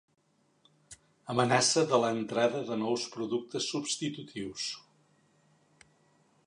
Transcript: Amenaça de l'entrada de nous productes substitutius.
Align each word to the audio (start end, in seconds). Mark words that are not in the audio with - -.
Amenaça 1.33 1.83
de 1.91 1.99
l'entrada 2.05 2.63
de 2.71 2.79
nous 2.85 3.05
productes 3.17 3.63
substitutius. 3.75 4.67